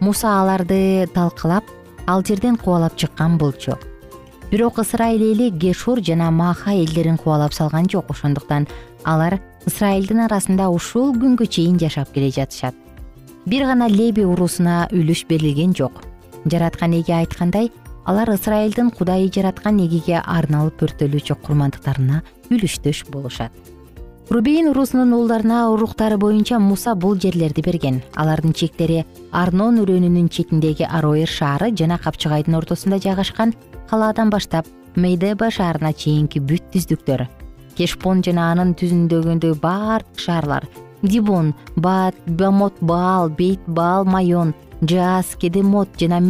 Муса 0.00 0.40
аларды 0.40 1.08
талкалап 1.14 1.64
ал 2.06 2.22
жерден 2.24 2.56
кубалап 2.56 2.96
чыккан 2.96 3.38
болчу 3.38 3.78
бирок 4.52 4.78
ысрайыл 4.78 5.32
эли 5.32 5.48
гешур 5.48 6.02
жана 6.04 6.30
маха 6.30 6.72
элдерин 6.74 7.16
кубалап 7.16 7.54
салган 7.54 7.88
жок 7.88 8.10
ошондуктан 8.10 8.68
алар 9.04 9.40
ысрайылдын 9.66 10.26
арасында 10.26 10.68
ушул 10.68 11.14
күнгө 11.16 11.46
чейин 11.48 11.78
жашап 11.80 12.12
келе 12.12 12.28
жатышат. 12.30 12.74
Бир 13.46 13.64
гана 13.64 13.88
леби 13.88 14.26
уруусуна 14.28 14.88
үлүш 14.92 15.24
берилген 15.26 15.72
жок. 15.74 16.02
Жараткан 16.44 16.92
эге 17.00 17.14
айткандай 17.14 17.70
алар 18.04 18.30
ысрайылдын 18.34 18.90
кудайы 18.90 19.30
жараткан 19.32 19.78
эгеге 19.84 20.20
арналып 20.20 20.82
өрттөлүүчү 20.86 21.36
курмандыктарына 21.44 22.22
үлүштөш 22.50 23.04
болушат. 23.10 23.52
Рубейин 24.30 24.70
уруусунун 24.70 25.12
уулдарына 25.12 25.68
уруктары 25.70 26.16
боюнча 26.16 26.58
муса 26.58 26.94
бул 26.94 27.18
жерлерди 27.18 27.62
берген. 27.62 28.00
Алардын 28.14 28.54
чектери 28.54 29.04
арнон 29.30 29.82
өрөөнүнүн 29.82 30.30
четиндеги 30.30 30.86
ароер 30.88 31.28
шаары 31.28 31.72
жана 31.76 31.98
капчыгайдын 31.98 32.56
ортосунда 32.56 32.98
жайгашкан 33.02 33.52
калаадан 33.90 34.30
баштап 34.30 34.66
мейдеба 34.96 35.50
шаарына 35.50 35.92
чейинки 35.92 36.40
бүт 36.40 36.72
түздүктөр. 36.72 37.26
Кешпон 37.76 38.22
жана 38.24 38.52
анын 38.52 38.72
түзүндөгүндө 38.78 39.54
баардык 39.60 40.20
шаарлар 40.20 40.68
дибон 41.02 41.54
бат 41.76 42.14
бамот 42.26 42.74
баал 42.80 43.28
бейт 43.28 43.60
баал 43.66 44.04
майон 44.04 44.54
жаас 44.82 45.34
кедемот 45.36 45.88
жана 45.98 46.20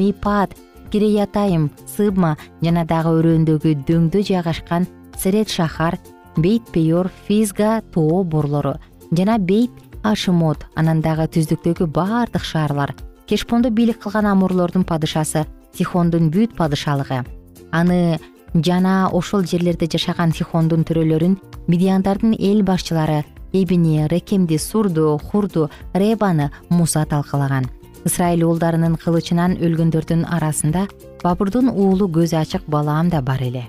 мейпат 0.93 1.33
киреятайым 1.33 1.71
сыбма 1.87 2.37
жана 2.63 2.85
дагы 2.85 3.11
өрөөндөгү 3.19 3.85
дөңдө 3.87 4.23
жайгашкан 4.23 4.87
серет 5.19 5.49
шахар 5.49 5.99
бейт 6.37 6.63
пейор 6.73 7.11
физга 7.27 7.83
тоо 7.93 8.25
борлору 8.25 8.75
жана 9.11 9.39
бейт 9.39 9.71
ашымот 10.03 10.67
анан 10.75 11.01
дагы 11.01 11.27
түздүктөгү 11.29 11.87
баардык 11.87 12.45
шаарлар 12.45 12.95
кешпондо 13.27 13.71
бийлик 13.71 14.01
кылган 14.03 14.27
амурлордун 14.27 14.85
падышасы 14.85 15.47
сихондун 15.75 16.31
бүт 16.31 16.55
падышалыгы. 16.57 17.25
Аны 17.73 18.21
жана 18.55 19.09
ошол 19.13 19.45
жерлерде 19.45 19.87
жашаган 19.87 20.33
сихондун 20.33 20.85
төрөлөрүн 20.85 21.39
мидияндардын 21.69 22.37
эл 22.39 22.63
башчылары 22.63 23.25
эбини 23.53 24.09
рекемди 24.09 24.59
сурду 24.59 25.19
хурду 25.19 25.71
ребаны 25.95 26.51
муса 26.69 27.07
талкалаган 27.07 27.71
ысрайыл 28.09 28.47
уулдарынын 28.49 28.97
кылычынан 29.03 29.59
өлгөндөрдүн 29.63 30.25
арасында 30.37 30.87
бабурдун 31.23 31.71
уулу 31.71 32.09
көзү 32.11 32.41
ачык 32.41 32.67
балаам 32.67 33.11
да 33.11 33.23
бар 33.23 33.43
эле. 33.43 33.69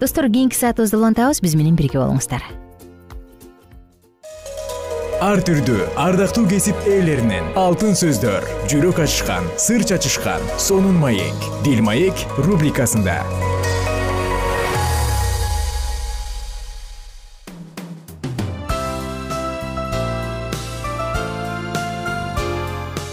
Достор 0.00 0.28
кийинки 0.28 0.56
саатыбызды 0.56 0.98
улантабыз 0.98 1.40
биз 1.40 1.54
менен 1.54 1.76
бирге 1.78 2.00
болуңуздар. 2.02 2.42
Ар 5.22 5.38
түрдүү 5.46 5.84
ардактуу 6.02 6.48
кесип 6.50 6.74
ээлеринен 6.90 7.52
алтын 7.54 7.94
сөздөр 7.94 8.42
жүрөк 8.66 9.04
ачышкан 9.04 9.46
сыр 9.54 9.86
чачышкан 9.86 10.42
сонун 10.58 10.98
маек. 10.98 11.46
Бил 11.62 11.78
маек 11.86 12.26
рубрикасында 12.42 13.20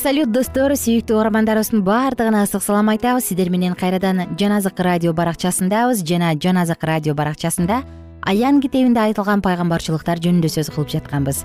салют 0.00 0.30
достор 0.32 0.72
сүйүктүү 0.80 1.12
угармандарыбыздын 1.18 1.82
баардыгына 1.84 2.46
ысык 2.46 2.62
салам 2.64 2.88
айтабыз. 2.88 3.26
Сиздер 3.28 3.50
менен 3.52 3.74
кайрадан 3.76 4.22
жаназык 4.40 4.80
радио 4.80 5.12
баракчасындабыз. 5.12 6.00
Жана 6.08 6.32
жаназык 6.40 6.84
радио 6.88 7.12
баракчасында 7.14 7.82
аян 8.24 8.62
китебинде 8.64 9.02
айтылган 9.02 9.42
пайгамбарчылыктар 9.44 10.22
жөнүндө 10.24 10.48
сөз 10.48 10.70
кылып 10.72 10.94
жатканбыз. 10.94 11.42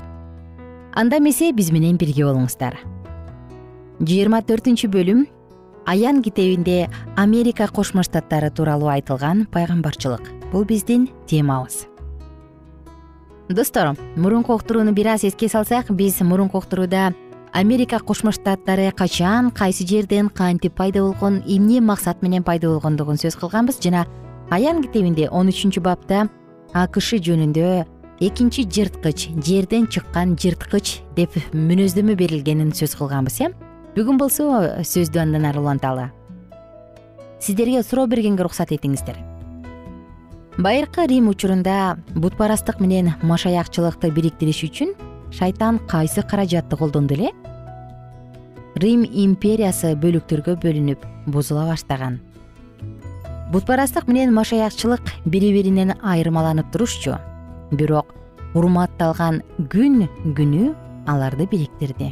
Анда 0.96 1.20
эмесе 1.20 1.52
биз 1.52 1.72
менен 1.72 1.98
бирге 1.98 2.24
болуңуздар. 2.24 2.80
жыйырма 4.00 4.40
төртүнчү 4.48 4.88
бөлүм 4.88 5.28
аян 5.86 6.22
китебинде 6.24 6.90
америка 7.18 7.68
кошмо 7.68 8.04
штаттары 8.04 8.52
тууралуу 8.52 8.88
айтылган 8.88 9.48
пайгамбарчылык. 9.52 10.32
Бул 10.54 10.64
биздин 10.64 11.10
темабыз. 11.28 11.88
Достор 13.50 13.98
мурунку 14.16 14.54
уктурууну 14.54 14.94
бир 14.94 15.08
аз 15.08 15.24
эске 15.24 15.50
салсак 15.50 15.92
биз 15.92 16.22
мурунку 16.22 16.58
уктурууда 16.58 17.14
америка 17.56 18.00
кошмо 18.00 18.34
штаттары 18.36 18.92
качан 18.92 19.50
кайсы 19.50 19.88
жерден 19.88 20.28
кантип 20.28 20.76
пайда 20.76 21.00
болгон 21.00 21.42
эмне 21.48 21.80
максат 21.80 22.22
менен 22.22 22.44
пайда 22.44 22.68
болгондугун 22.68 23.16
сөз 23.16 23.38
кылганбыз. 23.40 23.80
Жана 23.82 24.06
аян 24.52 24.84
китебинде 24.84 25.30
он 25.30 25.48
үчүнчү 25.48 25.80
бапта 25.80 26.28
акш 26.74 27.14
жөнүндө 27.16 27.86
экинчи 28.20 28.68
жырткыч 28.68 29.30
жерден 29.40 29.88
чыккан 29.88 30.36
жырткыч 30.36 31.00
деп 31.16 31.40
мүнөздөмө 31.54 32.18
берилгенин 32.20 32.74
сөз 32.76 32.98
кылганбыз 33.00 33.40
э 33.40 33.54
бүгүн 33.96 34.20
болсо 34.20 34.84
сөздү 34.84 35.24
андан 35.24 35.46
ары 35.46 35.60
уланталы. 35.60 36.12
Сиздерге 37.40 37.84
суроо 37.84 38.06
бергенге 38.06 38.44
уруксат 38.44 38.72
этиңиздер. 38.76 39.16
Байыркы 40.58 41.08
рим 41.08 41.30
учурунда 41.30 41.98
бутпарастык 42.16 42.82
менен 42.82 43.14
машаякчылыкты 43.24 44.12
бириктириш 44.12 44.64
үчүн 44.68 44.96
шайтан 45.32 45.80
кайсы 45.88 46.22
каражатты 46.22 46.76
колдонду 46.76 47.14
эле 47.14 47.32
рим 48.76 49.06
империясы 49.08 49.94
бөлүктөргө 49.96 50.58
бөлүнүп 50.60 51.06
бузула 51.32 51.66
баштаган. 51.70 52.20
Бутпарастык 53.54 54.10
менен 54.10 54.34
машаякчылык 54.36 55.14
бири 55.26 55.54
биринен 55.56 55.94
айырмаланып 56.04 56.72
турушчу. 56.74 57.16
Бирок 57.72 58.12
урматталган 58.54 59.42
күн 59.72 60.10
күнү 60.36 60.74
аларды 61.08 61.48
бириктирди. 61.48 62.12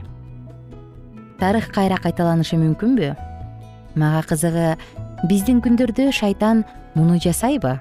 Тарых 1.39 1.69
кайра 1.75 1.97
кайталанышы 1.99 2.55
мүмкүнбү? 2.61 3.11
Мага 3.99 4.23
кызыгы 4.31 4.77
биздин 5.27 5.59
күндөрдө 5.65 6.11
шайтан 6.15 6.63
муну 6.95 7.19
жасайбы? 7.19 7.79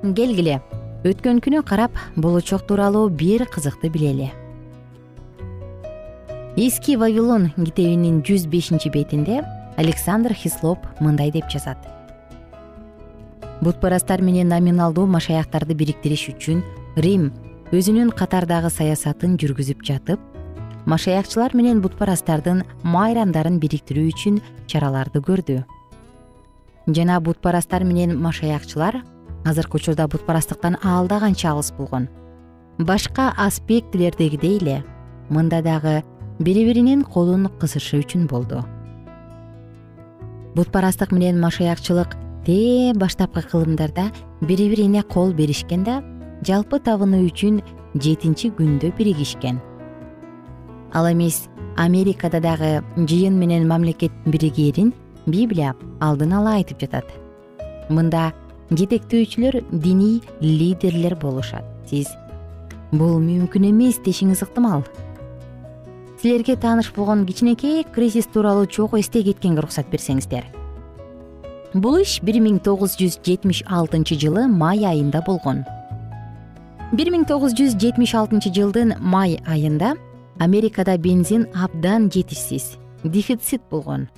Келгиле 0.00 0.62
өткөн 1.04 1.44
күнү 1.44 1.60
карап 1.66 1.92
болочок 2.16 2.64
тууралуу 2.68 3.10
бир 3.10 3.44
кызыкты 3.44 3.90
билели 3.92 4.32
эски 6.56 6.96
вавилон 6.96 7.52
китебинин 7.54 8.22
жүз 8.26 8.48
бешинчи 8.50 8.90
бетинде 8.90 9.44
александр 9.76 10.34
хислоп 10.34 10.78
мындай 11.00 11.30
деп 11.30 11.46
жазат. 11.48 11.78
Бутпарастар 13.60 14.20
менен 14.20 14.48
номиналдуу 14.48 15.06
машаяктарды 15.06 15.74
бириктириш 15.74 16.26
үчүн 16.32 16.64
рим 16.96 17.30
өзүнүн 17.70 18.10
катардагы 18.16 18.70
саясатын 18.70 19.38
жүргүзүп 19.38 19.84
жатып 19.86 20.20
машаякчылар 20.90 21.54
менен 21.54 21.82
бутпарастардын 21.84 22.64
майрамдарын 22.82 23.60
бириктирүү 23.62 24.10
үчүн 24.10 24.40
чараларды 24.66 25.22
көрдү. 25.22 25.62
Жана 26.88 27.20
бутпарастар 27.20 27.84
менен 27.84 28.18
машаякчылар 28.18 29.04
азыркы 29.46 29.78
учурда 29.78 30.08
бутпарастыктан 30.08 30.80
алда 30.82 31.20
канча 31.20 31.52
алыс 31.52 31.70
болгон. 31.78 32.08
Башка 32.78 33.32
аспектилердегидей 33.36 34.58
эле 34.58 34.82
мында 35.28 35.62
дагы 35.62 36.02
бири 36.40 36.64
биринин 36.64 37.04
колун 37.04 37.48
кысышы 37.60 38.00
үчүн 38.00 38.26
болду. 38.26 38.64
Бутпарастык 40.56 41.12
менен 41.12 41.40
машаякчылык 41.40 42.16
тээ 42.46 42.94
баштапкы 42.96 43.42
кылымдарда 43.44 44.08
бири 44.40 44.70
бирине 44.72 45.02
кол 45.02 45.34
беришкен 45.36 45.84
да 45.84 46.00
жалпы 46.46 46.80
табынуу 46.80 47.26
үчүн 47.28 47.60
жетинчи 47.94 48.48
күндө 48.56 48.94
биригишкен. 48.96 49.60
Ал 50.92 51.12
эмес 51.12 51.48
америкада 51.76 52.40
дагы 52.40 52.80
жыйын 52.96 53.36
менен 53.38 53.68
мамлекет 53.68 54.12
биригээрин 54.24 54.94
библия 55.26 55.74
алдын 56.00 56.32
ала 56.40 56.56
айтып 56.56 56.80
жатат. 56.80 57.04
Мында 57.90 58.32
жетектөөчүлөр 58.70 59.60
диний 59.70 60.22
лидерлер 60.40 61.16
болушат 61.20 61.66
сиз 61.90 62.08
бул 62.92 63.18
мүмкүн 63.22 63.68
эмес 63.70 64.00
дешиңиз 64.02 64.42
ыктымал 64.46 64.84
силерге 66.20 66.56
тааныш 66.56 66.92
болгон 66.92 67.24
кичинекей 67.26 67.84
кризис 67.84 68.26
тууралуу 68.26 68.66
чогуу 68.66 69.00
эстей 69.00 69.24
кеткенге 69.24 69.60
уруксат 69.60 69.88
берсеңиздер. 69.88 70.44
Бул 71.72 72.00
иш 72.02 72.18
бир 72.22 72.40
миң 72.44 72.58
тогуз 72.60 72.96
жүз 73.00 73.20
жетимиш 73.24 73.62
алтынчы 73.66 74.18
жылы 74.20 74.46
май 74.48 74.84
айында 74.84 75.22
болгон. 75.26 75.64
бир 76.92 77.10
миң 77.14 77.24
тогуз 77.24 77.54
жүз 77.54 77.78
жетимиш 77.80 78.14
алтынчы 78.14 78.52
жылдын 78.52 78.96
май 79.00 79.38
айында 79.46 79.94
америкада 80.38 80.98
бензин 80.98 81.46
абдан 81.54 82.10
жетишсиз 82.10 82.76
дефицит 83.04 83.62
болгон. 83.70 84.08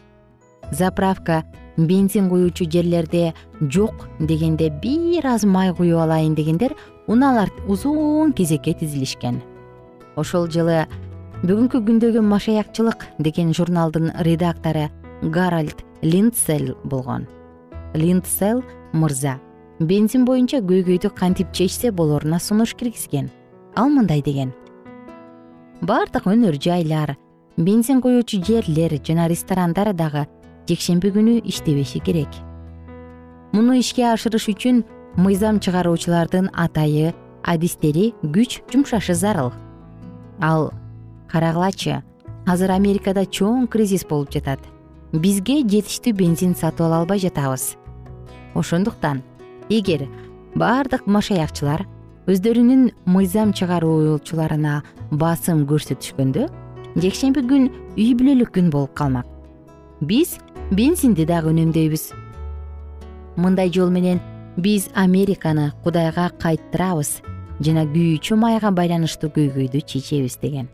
Заправка 0.73 1.45
бензин 1.77 2.29
куюучу 2.31 2.65
жерлерде 2.65 3.35
жок 3.61 4.09
дегенде 4.19 4.71
бир 4.71 5.27
аз 5.27 5.45
май 5.45 5.75
куюп 5.75 6.01
алайын 6.01 6.35
дегендер 6.35 6.75
унаалар 7.07 7.51
узун 7.69 8.33
кезекке 8.33 8.73
тизилишкен. 8.73 9.43
Ошол 10.17 10.49
жылы 10.49 10.87
бүгүнкү 11.43 11.81
күндөгү 11.83 12.21
машаякчылык 12.23 13.09
деген 13.19 13.49
журналдын 13.51 14.13
редактору 14.23 14.85
гаральд 15.35 15.81
линдселл 16.03 16.77
болгон. 16.85 17.27
Линдсел 17.95 18.63
мырза 18.93 19.41
бензин 19.81 20.23
боюнча 20.25 20.61
көйгөйдү 20.63 21.11
кантип 21.17 21.51
чечсе 21.51 21.91
болоруна 21.91 22.39
сунуш 22.39 22.77
киргизген. 22.79 23.29
Ал 23.75 23.91
мындай 23.91 24.23
деген. 24.23 24.53
Баардык 25.81 26.29
өнөр 26.31 26.61
жайлар 26.63 27.17
бензин 27.57 28.01
куюучу 28.01 28.39
жерлер 28.39 28.95
жана 29.03 29.27
ресторандар 29.27 29.91
дагы 29.95 30.29
жекшемби 30.69 31.11
күнү 31.11 31.41
иштебеши 31.43 31.99
керек. 31.99 32.31
Муну 33.51 33.75
ишке 33.75 34.07
ашырыш 34.13 34.47
үчүн 34.47 34.85
мыйзам 35.17 35.59
чыгаруучулардын 35.59 36.53
атайы 36.55 37.17
адистери 37.43 38.15
күч 38.23 38.63
жумшашы 38.71 39.19
зарыл. 39.19 39.51
Ал 40.39 40.71
карагылачы. 41.33 42.03
Азыр 42.47 42.73
америкада 42.75 43.25
чоң 43.25 43.69
кризис 43.71 44.05
болуп 44.09 44.33
жатат. 44.35 44.61
Бизге 45.13 45.63
жетиштүү 45.63 46.13
бензин 46.19 46.55
сатып 46.55 46.87
ала 46.87 47.03
албай 47.03 47.21
жатабыз. 47.23 47.77
Ошондуктан 48.55 49.23
эгер 49.71 50.09
баардык 50.55 51.07
машаякчылар 51.07 51.87
өздөрүнүн 52.31 52.91
мыйзам 53.07 53.53
чыгаруучуларына 53.57 54.83
басым 55.11 55.65
көрсөтүшкөндө 55.71 56.49
жекшемби 57.03 57.45
күн 57.49 57.71
үй 57.97 58.13
бүлөлүк 58.19 58.53
күн 58.57 58.69
болуп 58.71 58.93
калмак. 58.99 59.27
Биз 60.01 60.37
бензинди 60.71 61.25
дагы 61.27 61.53
үнөмдөйбүз. 61.55 62.05
Мындай 63.37 63.73
жол 63.73 63.91
менен 63.91 64.21
биз 64.57 64.91
американы 64.95 65.73
кудайга 65.85 66.29
кайттырабыз 66.43 67.21
жана 67.65 67.87
күйүүчү 67.89 68.37
майга 68.37 68.71
байланыштуу 68.75 69.33
көйгөйдү 69.33 69.81
чечебиз 69.87 70.37
деген 70.43 70.69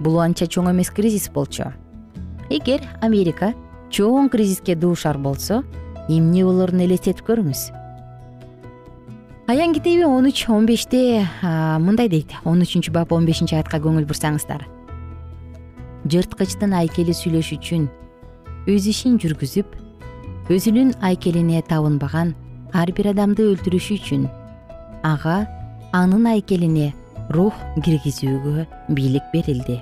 бул 0.00 0.18
анча 0.20 0.46
чоң 0.46 0.70
эмес 0.72 0.90
кризис 0.90 1.28
болчу. 1.32 1.70
Эгер 2.50 2.82
америка 3.00 3.52
чоң 3.90 4.30
кризиске 4.30 4.74
дуушар 4.74 5.18
болсо 5.18 5.62
эмне 6.08 6.44
болорун 6.44 6.80
элестетип 6.80 7.22
көрүңүз. 7.28 7.70
Аян 9.46 9.74
китеби 9.74 10.04
он 10.04 10.26
үч 10.26 10.48
он 10.48 10.66
беште 10.66 11.26
мындай 11.42 12.08
дейт. 12.08 12.32
он 12.44 12.62
үчүнчү 12.62 12.92
бап 12.92 13.12
он 13.12 13.26
бешинчи 13.26 13.54
аятка 13.54 13.78
көңүл 13.78 14.06
бурсаңыздар. 14.06 14.66
Жырткычтын 16.06 16.72
айкели 16.72 17.12
сүйлөш 17.12 17.52
үчүн 17.58 17.88
өз 18.68 18.86
ишин 18.90 19.16
жүргүзүп 19.20 19.72
өзүнүн 20.52 20.92
айкелине 21.06 21.62
табынбаган 21.68 22.34
ар 22.76 22.92
бир 22.92 23.10
адамды 23.12 23.46
өлтүрүш 23.52 23.86
үчүн 23.96 24.26
ага 25.06 25.36
анын 25.96 26.26
айкелине 26.34 26.90
рух 27.32 27.56
киргизүүгө 27.84 28.66
бийлик 28.96 29.30
берилди 29.32 29.78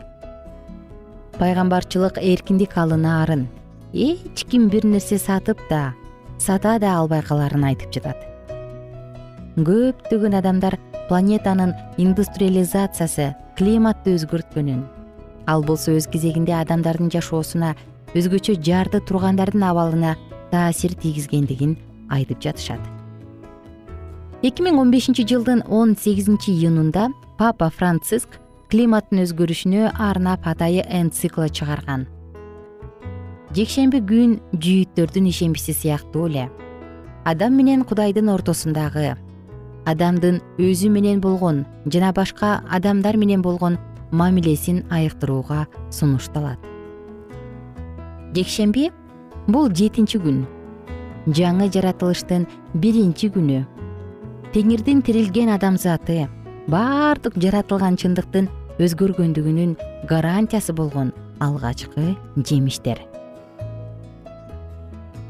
пайгамбарчылык 1.39 2.19
эркиндик 2.19 2.77
алынаарын 2.77 3.47
эч 3.95 4.45
ким 4.51 4.69
бир 4.69 4.85
нерсе 4.85 5.19
сатып 5.19 5.61
да 5.71 5.95
сата 6.39 6.79
да 6.79 6.97
албай 6.99 7.23
калаарын 7.23 7.65
айтып 7.71 7.93
жатат. 7.95 8.19
Көптөгөн 9.57 10.39
адамдар 10.39 10.79
планетанын 11.09 11.75
индустриализациясы 11.97 13.35
климатты 13.59 14.17
өзгөрткөнүн 14.19 14.83
ал 15.47 15.63
болсо 15.65 15.95
өз 15.95 16.11
кезегинде 16.11 16.55
адамдардын 16.59 17.11
жашоосуна 17.15 17.75
өзгөчө 18.19 18.59
жарды 18.63 19.01
тургандардын 19.01 19.65
абалына 19.71 20.17
таасир 20.51 20.95
тийгизгендигин 20.95 21.77
айтып 22.11 22.43
жатышат. 22.43 22.81
Эки 24.43 24.63
миң 24.63 24.79
он 24.79 24.91
бешинчи 24.91 25.27
жылдын 25.27 25.65
он 25.69 25.97
сегизинчи 25.97 26.51
июнунда 26.51 27.09
папа 27.39 27.71
франциск 27.71 28.39
климаттын 28.69 29.23
өзгөрүшүнө 29.25 29.95
арнап 29.97 30.45
атайы 30.45 30.83
энциклы 30.93 31.49
чыгарган. 31.49 32.03
Жекшемби 33.57 34.03
күн 34.05 34.35
жүйүттөрдүн 34.53 35.31
ишембиси 35.31 35.73
сыяктуу 35.73 36.27
эле. 36.29 36.51
Адам 37.25 37.57
менен 37.57 37.87
кудайдын 37.89 38.29
ортосундагы 38.29 39.15
адамдын 39.89 40.43
өзү 40.61 40.91
менен 40.93 41.23
болгон 41.25 41.65
жана 41.89 42.13
башка 42.13 42.59
адамдар 42.69 43.17
менен 43.17 43.41
болгон 43.41 43.79
мамилесин 44.13 44.85
айыктырууга 44.91 45.67
сунушталат. 45.91 46.61
Жекшемби 48.37 48.91
бул 49.49 49.73
жетинчи 49.73 50.21
күн. 50.21 50.45
Жаңы 51.29 51.71
жаратылыштын 51.73 52.45
биринчи 52.75 53.33
күнү. 53.33 53.65
Теңирдин 54.53 55.01
тирилген 55.05 55.57
адамзаты 55.57 56.27
баардык 56.69 57.37
жаратылган 57.41 57.97
чындыктын 57.97 58.49
өзгөргөндүгүнүн 58.79 59.77
гарантиясы 60.09 60.73
болгон 60.73 61.13
алгачкы 61.41 62.15
жемиштер. 62.37 63.01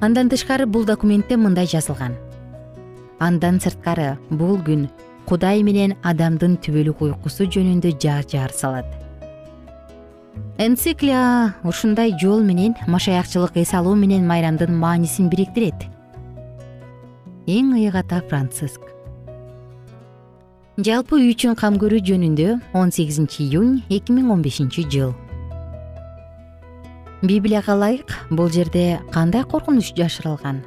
Андан 0.01 0.29
тышкары 0.29 0.67
бул 0.67 0.85
документте 0.87 1.37
мындай 1.37 1.67
жазылган. 1.67 2.15
Андан 3.19 3.59
сырткары 3.61 4.17
бул 4.31 4.61
күн 4.63 4.87
кудай 5.27 5.65
менен 5.67 5.97
адамдын 6.07 6.59
түбөлүк 6.63 7.03
уйкусу 7.03 7.49
жөнүндө 7.49 7.97
жар 8.01 8.29
жар 8.29 8.53
салат. 8.55 8.87
Энциклия 10.59 11.55
ушундай 11.65 12.15
жол 12.21 12.45
менен 12.45 12.77
машаякчылык 12.87 13.57
эс 13.57 13.75
алуу 13.75 13.97
менен 13.97 14.27
майрамдын 14.27 14.75
маанисин 14.75 15.29
бириктирет. 15.31 15.89
Эң 17.47 17.75
ыйык 17.79 17.97
ата 17.97 18.21
франциск 18.29 18.81
жалпы 20.79 21.17
үй 21.19 21.33
үчүн 21.33 21.57
кам 21.59 21.75
көрүү 21.83 22.05
жөнүндө 22.07 22.53
он 22.79 22.93
сегизинчи 22.95 23.43
июнь 23.43 23.81
эки 23.91 24.15
миң 24.15 24.29
он 24.31 24.45
бешинчи 24.45 24.85
жыл. 24.87 25.11
Библияга 27.19 27.75
ылайык 27.75 28.15
бул 28.31 28.47
жерде 28.47 29.01
кандай 29.11 29.43
коркунуч 29.43 29.91
жашырылган? 29.99 30.63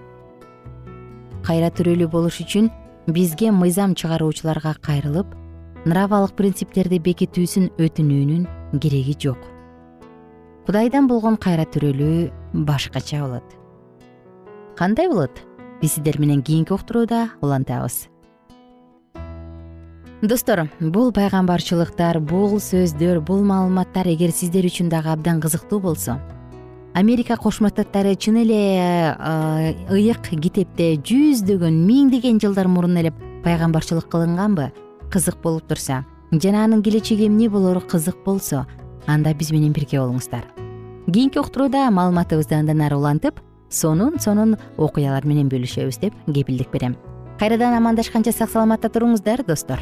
Кайра 1.48 1.72
тирүүлүү 1.72 2.10
болуш 2.12 2.42
үчүн 2.44 2.68
бизге 3.08 3.56
мыйзам 3.56 3.96
чыгаруучуларга 3.96 4.76
кайрылып 4.84 5.32
нравалык 5.88 6.36
принциптерди 6.36 7.00
бекитүүсүн 7.00 7.72
өтүнүүнүн 7.80 8.46
кереги 8.84 9.16
жок. 9.16 9.40
Кудайдан 10.68 11.08
болгон 11.08 11.40
кайра 11.40 11.64
төрөлүү 11.64 12.66
башкача 12.68 13.24
болот. 13.24 13.48
Кандай 14.76 15.08
болот? 15.08 15.40
Биз 15.80 15.96
сиздер 15.96 16.20
менен 16.20 16.44
кийинки 16.44 16.76
уктурууда 16.76 17.30
улантабыз 17.40 18.12
достор 20.22 20.68
бул 20.80 21.10
пайгамбарчылыктар 21.12 22.20
бул 22.22 22.60
сөздөр 22.62 23.20
бул 23.26 23.42
маалыматтар 23.42 24.08
эгер 24.12 24.30
сиздер 24.32 24.68
үчүн 24.70 24.90
дагы 24.90 25.10
абдан 25.10 25.42
кызыктуу 25.42 25.80
болсо 25.82 26.20
америка 26.94 27.38
кошмо 27.38 27.70
штаттары 27.70 28.14
чын 28.16 28.38
эле 28.44 28.62
ыйык 29.90 30.30
китепте 30.30 30.94
жүздөгөн 31.02 31.74
миңдеген 31.88 32.42
жылдар 32.44 32.70
мурун 32.70 32.98
эле 33.02 33.14
пайгамбарчылык 33.44 34.10
кылынганбы? 34.12 34.72
Кызык 35.12 35.42
болуп 35.42 35.66
турса 35.68 36.04
жана 36.32 36.66
анын 36.66 36.84
келечеги 36.84 37.26
эмне 37.28 37.50
болору 37.50 37.82
кызык 37.82 38.24
болсо 38.26 38.68
анда 39.08 39.34
биз 39.34 39.52
менен 39.52 39.74
бирге 39.74 40.00
болуңуздар. 40.00 40.46
Кийинки 41.08 41.40
уктурууда 41.40 41.90
маалыматыбызды 41.90 42.56
андан 42.56 42.82
ары 42.82 42.96
улантып 42.96 43.42
сонун 43.70 44.20
сонун 44.20 44.58
окуялар 44.78 45.26
менен 45.26 45.50
бөлүшөбүз 45.50 46.00
деп 46.00 46.14
кепилдик 46.28 46.70
берем. 46.72 46.96
Кайрадан 47.40 47.74
амандашканча 47.74 48.32
сак 48.32 48.52
саламатта 48.52 48.90
туруңуздар 48.90 49.44
достор 49.48 49.82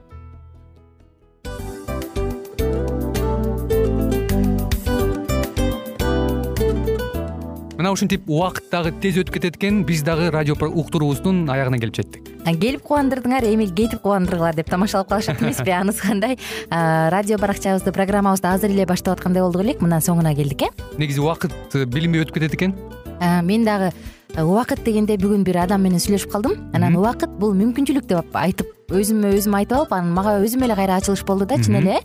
мына 7.81 7.91
ушинтип 7.95 8.27
убакыт 8.29 8.67
дагы 8.69 8.91
тез 9.01 9.15
өтүп 9.17 9.39
кетет 9.39 9.55
экен. 9.57 9.81
Биз 9.87 10.03
дагы 10.05 10.29
радио 10.29 10.53
уктуруубуздун 10.53 11.49
аягына 11.49 11.79
келип 11.81 11.95
жеттик. 11.97 12.27
Келип 12.45 12.83
кубандырдыңар 12.85 13.47
эми 13.49 13.65
кетип 13.65 14.03
кубандыргыла 14.03 14.51
деп 14.53 14.69
тамашалап 14.69 15.09
калышат 15.09 15.41
эмеспи? 15.41 15.71
Анысы 15.79 16.03
кандай? 16.05 16.37
Радио 16.69 17.39
баракчабызды 17.41 17.91
программабызды 17.91 18.47
азыр 18.51 18.69
эле 18.69 18.85
баштап 18.85 19.17
аткандай 19.17 19.41
болдук 19.41 19.65
элек. 19.65 19.81
Мына 19.81 19.97
соңуна 19.97 20.35
келдик 20.37 20.67
э? 20.67 20.69
Негизи 21.01 21.23
убакыт 21.25 21.55
билинбей 21.73 22.21
өтүп 22.21 22.37
кетет 22.37 22.53
экен? 22.53 22.75
Мен 23.41 23.65
дагы 23.65 23.89
убакыт 24.37 24.85
дегенде 24.85 25.17
бүгүн 25.17 25.41
бир 25.47 25.63
адам 25.65 25.81
менен 25.81 26.03
сүйлөшүп 26.03 26.37
калдым. 26.37 26.59
Анан 26.77 27.01
убакыт 27.01 27.33
бул 27.41 27.57
мүмкүнчүлүк 27.57 28.05
деп 28.05 28.37
айтып 28.37 28.69
өзүмө 28.99 29.33
өзүм 29.37 29.55
айтып 29.61 29.77
алып 29.77 29.95
анан 29.97 30.13
мага 30.15 30.37
өзүмө 30.43 30.67
эле 30.69 30.77
кайра 30.79 30.99
ачылыш 31.01 31.25
болду 31.25 31.45
да 31.45 31.57
чын 31.61 31.81
эле. 31.81 31.99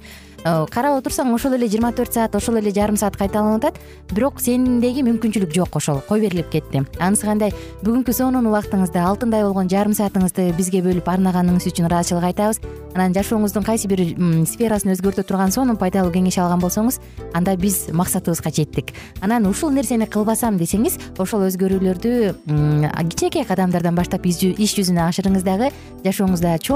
Э, 0.46 0.62
карап 0.70 1.00
отурсаң 1.00 1.32
ошол 1.34 1.56
эле 1.56 1.66
жыйырма 1.66 1.90
төрт 1.96 2.14
саат 2.14 2.36
ошол 2.38 2.60
эле 2.60 2.70
жарым 2.70 2.94
саат 3.00 3.16
кайталанып 3.18 3.64
атат 3.64 3.78
бирок 4.12 4.38
сендеги 4.38 5.02
мүмкүнчүлүк 5.02 5.50
жок 5.56 5.78
ошол 5.80 5.98
кой 6.06 6.20
берилип 6.22 6.52
кетти. 6.52 6.84
Анысы 7.02 7.26
кандай? 7.26 7.54
Бүгүнкү 7.82 8.14
сонун 8.14 8.46
убактыңызды 8.46 9.00
алтындай 9.02 9.42
болгон 9.42 9.66
жарым 9.72 9.96
саатыңызды 9.98 10.52
бизге 10.54 10.84
бөлүп 10.86 11.08
арнаганыңыз 11.10 11.66
үчүн 11.72 11.88
ыраазычылык 11.88 12.28
айтабыз 12.30 12.60
анан 12.94 13.16
жашооңуздун 13.16 13.64
кайсы 13.66 13.88
бир 13.90 14.04
сферасын 14.46 14.94
өзгөртө 14.94 15.24
турган 15.26 15.50
сонун 15.52 15.76
пайдалуу 15.80 16.12
кеңеш 16.14 16.38
алган 16.40 16.62
болсоңуз 16.62 17.00
анда 17.34 17.56
биз 17.56 17.88
максатыбызга 17.92 18.52
жеттик. 18.54 18.94
Анан 19.20 19.46
ушул 19.50 19.74
нерсени 19.74 20.06
кылбасам 20.06 20.56
десеңиз 20.60 21.00
ошол 21.18 21.48
өзгөрүүлөрдү 21.48 22.12
кичинекей 23.10 23.44
кадамдардан 23.44 23.98
баштап 23.98 24.24
иш 24.26 24.76
жүзүнө 24.78 25.08
ашырыңыз 25.10 25.44
дагы 25.44 25.72
жашооңузда 26.06 26.56
чоң 26.62 26.75